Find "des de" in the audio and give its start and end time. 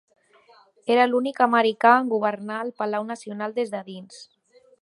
3.63-3.87